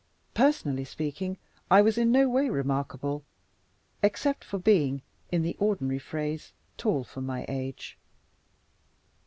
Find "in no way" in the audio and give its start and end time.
1.95-2.49